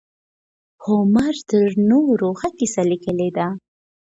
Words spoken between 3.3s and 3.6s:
ده.